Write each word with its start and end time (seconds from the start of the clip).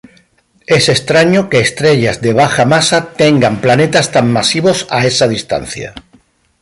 Es 0.65 0.89
extraño 0.89 1.47
que 1.47 1.59
estrellas 1.59 2.21
de 2.21 2.33
baja 2.33 2.65
masa 2.65 3.13
tenga 3.13 3.51
planetas 3.61 4.09
tan 4.11 4.31
masivos 4.33 4.87
a 4.89 5.05
esa 5.05 5.27
distancia. 5.27 5.93